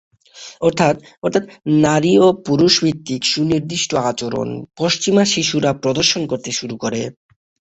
অর্থাৎ, 0.61 0.95
অর্থাৎ 1.23 1.43
নারী 1.85 2.13
ও 2.17 2.37
পুরুষ 2.45 2.73
ভিত্তিক 2.83 3.21
সুনির্দিষ্ট 3.25 3.91
আচরণ 4.09 4.47
পশ্চিমা 4.79 5.23
শিশুরা 5.33 5.71
প্রদর্শন 5.83 6.21
করতে 6.31 6.51
শুরু 6.59 6.75
করে। 6.83 7.01